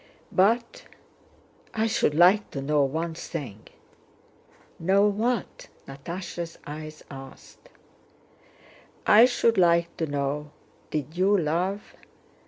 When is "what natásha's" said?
5.05-6.57